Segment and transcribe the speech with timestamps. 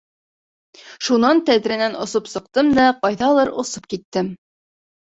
[1.09, 4.35] Шунан тәҙрәнән осоп сыҡтым да ҡайҙалыр осоп киттем.